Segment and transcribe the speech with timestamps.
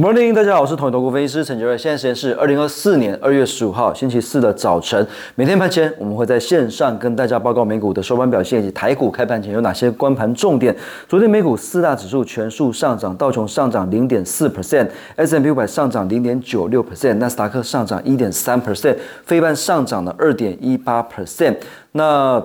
[0.00, 1.76] Morning，大家好，我是统一投顾分析师陈杰瑞。
[1.76, 5.06] 现在时间是二零二四年二月十五号星期四的早晨。
[5.34, 10.74] 每天盘前，我们会在线上跟大家报告美股的收盘表现以及台股开盘前有哪些关盘重点。
[11.06, 18.96] 昨天美股四大指数全数上涨，道琼上涨零点四 percent，S M P 五百上涨零点九六 percent，纳斯达克上涨一点三 percent，
[19.26, 21.56] 非半上涨了二点一八 percent。
[21.92, 22.42] 那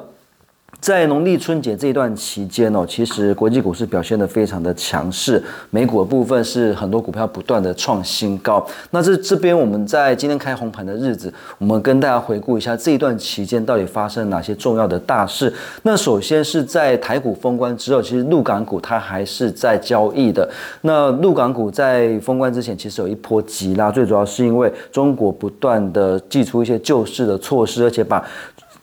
[0.86, 8.64] 在农历春节这一段期间哦，其实国际股市表现得非常的强势，美股的部分是很多股票不断的创新高。
[8.92, 15.52] 那这这边我们在今天开红盘的日子，我们跟大家回顾一下这一段期间到底发生哪些重要的大事。
[15.82, 20.48] 那首先是在台股封关之后，其实陆港股它还是在交易的。
[20.82, 28.24] 那陆港股在封关之前，其实有一波急拉，最主要是因为中国不断的祭出一些救市的措施，而且把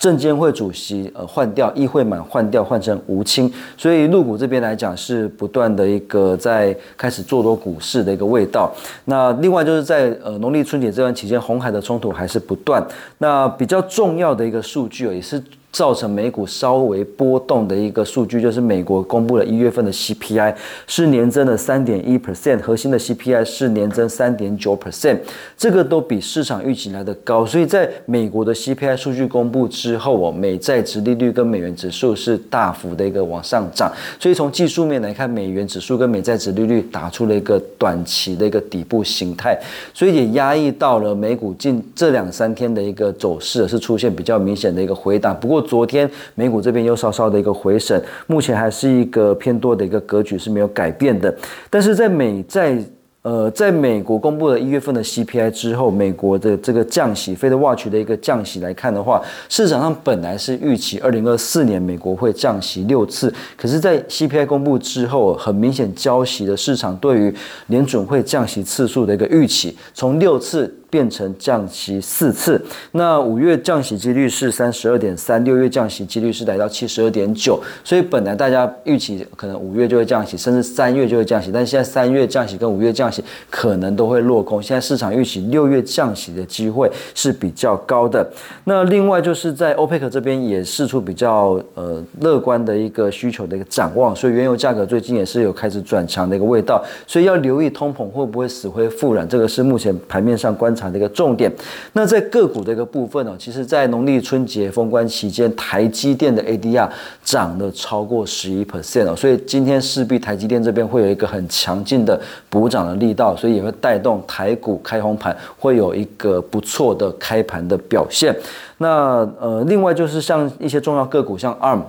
[0.02, 8.74] 证监会主席呃换掉，议会满换掉，换成吴清，所以陆股这边来讲是不断的一个在开始做多股市的一个味道。
[9.04, 12.84] 那另外就是在呃农历春节这段期间，红海的冲突还是不断。
[13.18, 15.40] 那比较重要的一个数据也是。
[15.72, 20.54] 造成美股稍微波动的一个数据，就是美国公布了一月份的 CPI
[20.86, 25.18] 是年增的三点一 percent，核心的 CPI 是年增三点九 percent，
[25.56, 27.46] 这个都比市场预期来的高。
[27.46, 33.90] 所以在美国的 CPI 数据公布之后哦，美债值利率跟美元指数是大幅的一个往上涨。
[34.20, 39.58] 所以从技术面来看，美元指数跟美债值利率打出了一个短期的一个底部形态，
[39.94, 45.34] 所以也压抑到了美股近这两三天的一个走势是出现比较明显的一个回档。
[45.40, 51.34] 不过昨天美股这边又稍稍的一个回审，目前还是一个偏多的一个格局是没有改变的。
[51.70, 52.76] 但是在美在
[53.22, 67.32] 呃在美国公布了一月份的 CPI 之后，美国的这个降息，Fed Watch 的一个降息来看的话，市场上本来是预期二零二四年美国会降息六次，可是，在 CPI 公布之后，很明显交息的市场对于
[67.68, 70.74] 联准会降息次数的一个预期，从六次。
[70.92, 84.62] 变成降息四次，那五月降息几率是三十二点三，六月降息几率是来到七十二点九，所以本来大家预期可能五月就会降息，甚至三月就会降息，但现在三月降息跟五月降息可能都会落空。
[84.62, 88.30] 现在市场预期六月降息的机会是比较高的。
[88.64, 100.81] 那另外就是在欧佩克这边也试出比较呃乐观的一个需求的一个展望，所以原油价格最近也是有开始转强的一个味道，所以要留意通膨会不会死灰复燃，这个是目前盘面上观察。
[100.90, 101.52] 的一个重点，
[101.92, 106.88] 那在个股的一个部分呢，其实，在农历春节封关期间，台积电的 ADR
[107.22, 118.34] 涨了超过十一 percent 哦，所以今天势必台积电这边会有一个很强劲的补涨的力道，所以也会带动台股开红盘，会有一个不错的开盘的表现。
[118.82, 121.80] 那呃，另外就是像一些重要个股，像 ARM，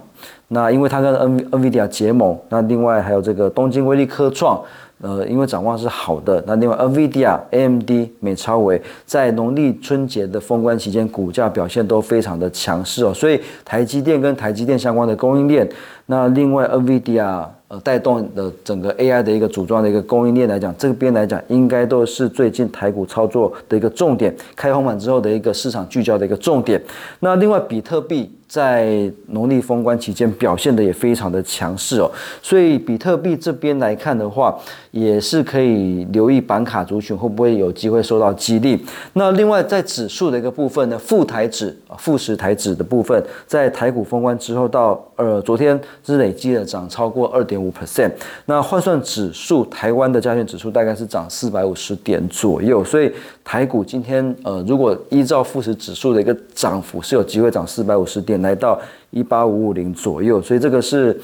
[0.48, 4.62] 那因为它跟 N NVIDIA 结盟，那另外还有这个东京威力科创。
[5.02, 15.68] 呃，因为展望是好的，那另外，NVIDIA、AMD、美超维在农历春节的封关期间，股价表现都非常的强势哦，所以台积电跟台积电相关的供应链，
[16.06, 26.80] 那另外 NVIDIA 呃带动的整个 AI 的一个组装的一个供应链来讲，这边来讲应该都是最近台股操作的一个重点，开红盘之后的一个市场聚焦的一个重点。
[27.20, 28.32] 那另外，比特币。
[28.54, 32.08] 在农历封关期间表现的也非常的强势哦，
[32.40, 34.56] 所以比特币这边来看的话，
[34.92, 38.80] 也是可以留意板卡族群会不会有机会受到激励。
[39.14, 48.12] 那另外在指数的一个部分呢，富台指啊，富时台指的部分，在台股封关之后到呃昨天是累计的涨超过二点五 percent。
[48.46, 53.12] 那换算指数，台湾的加权指数大概是涨四百五十点左右，所以
[53.44, 58.43] 台股今天呃如果依照富时指数的一个涨幅是有机会涨四百五十点。
[58.44, 61.20] 来到一八五五零左右，所以这个是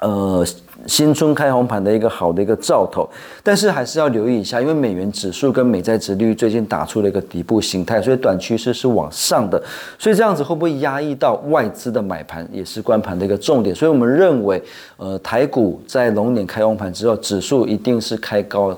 [0.00, 0.44] 呃
[0.86, 3.08] 新春开红盘的一个好的一个兆头，
[3.42, 9.62] 但是还是要留意一下，因为美元指数跟美债值率最近打出了一个底部形态，所以短趋势是往上的，
[9.98, 13.76] 所以这样子会不会压抑到外资的买盘，也是关盘的一个重点。
[13.76, 14.62] 所以我们认为，
[14.96, 18.76] 呃，台股在龙年开红盘之后，指数一定是开高。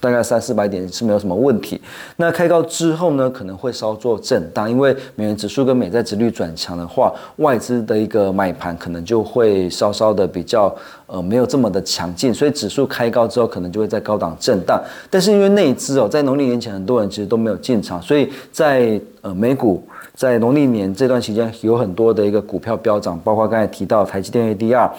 [0.00, 1.80] 大概三四百点是没有什么问题。
[2.16, 10.74] 那开高之后呢，可能会稍作震荡，因为美元指数跟美债指率转强的话，外资的一个买盘可能就会稍稍的比较
[11.06, 14.82] 呃没有这么的强劲，所以指数开高之后可能就会在高档震荡。
[15.10, 19.82] 但是因为内资哦，在农历年前很多人其实都没有进场，所以在呃美股
[20.14, 24.90] 在农历年这段期间有很多的一个股票飙涨，包括刚才提到台积电 ADR。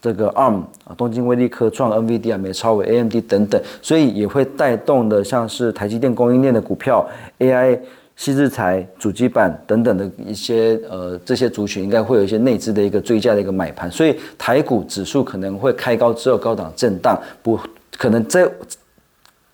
[0.00, 7.08] 这个 ARM 啊，东京威力科创、NVD 啊、美超伟、AMD 等等，所以也会带动的，像是台积电供应链的股票、
[7.38, 7.78] AI、
[8.14, 17.58] 西日材、主机板等等的一些呃这些族群，应该会有一些内资的一个追加的一个买盘，所以台股指数可能会开高之后高档震荡，不
[17.98, 18.48] 可能在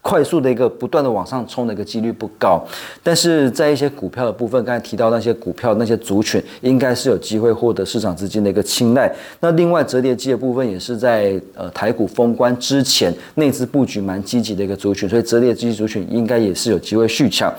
[0.02, 2.60] 快速的一个不断的往上冲的一个几率不高，
[3.04, 9.10] 但是在一些股票的部分，刚才提到那些股票那些族群，应该是有机会获得市场资金的一个青睐。
[9.38, 17.54] 那另外折叠机的部分也是在呃台股封关之前内资布局蛮积极的一个族群，所以折叠机族群应该也是有机会续抢。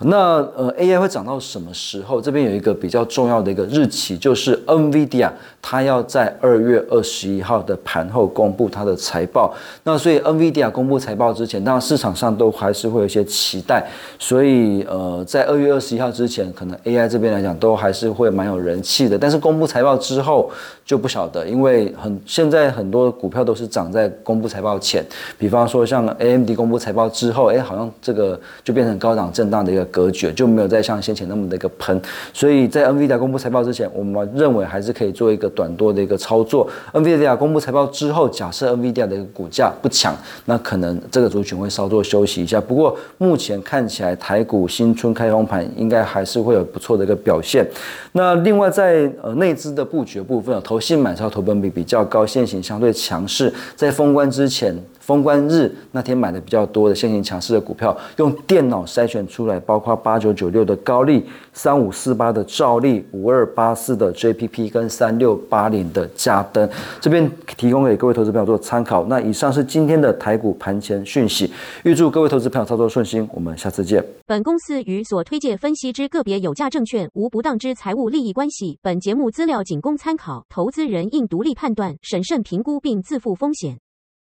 [0.00, 0.16] 那
[0.56, 2.20] 呃，AI 会涨到什么时候？
[2.20, 5.30] 这边有一个比较重要的一个日期，就是 NVIDIA
[5.62, 9.54] 它要在二月二十一号的盘后公布它的财报。
[9.84, 13.86] 那所以 NVIDIA 公布财报之前，当然市场上都还是会有一些期待。
[14.18, 19.16] 所以呃，在二月二十一号之前，可能 AI 这边来讲都还是会蛮有人气的。
[19.16, 20.50] 但是公布财报之后
[20.84, 25.06] 就不晓得，因为很现在很多股票都是涨在公布财报前。
[25.38, 29.83] 比方说像 AMD 公布财报之后，哎，好像这个就变成高档震荡的一个。
[29.86, 32.00] 隔绝就没有再像先前那么的一个喷，
[32.32, 36.68] 所以在 NVIDIA 公布财报之前，我们认为还是可以做一个短多的一个操作。
[36.92, 40.16] NVIDIA 公布财报之后，假设 NVIDIA 的一个股价不强，
[40.46, 42.60] 那可能这个族群会稍作休息一下。
[42.60, 47.66] 不过目前看起来台股新春开红盘，应该还是会有不错的一个表现。
[48.12, 54.74] 那另外在呃内资的布局部分，投信买超投本比比较高，现行相对强势，在封关之前。
[55.04, 61.22] 封关日那天买的比较多的现行强势的股票，用电脑筛选出来，包括八九九六的高利、
[61.52, 66.66] 三五四八的兆利、五二八四的 JPP 跟三六八零的嘉登，
[67.02, 69.04] 这边提供给各位投资朋友做参考。
[69.04, 71.52] 那以上是今天的台股盘前讯息，
[71.82, 74.02] 预祝各位投资朋友操作顺心，我们下次见。
[74.26, 83.83] 本公司与所推介分析之个别有价证券无不当之财务利益关系，本节目资料仅供参考，投资人应独立判断、审慎评估并自负风险。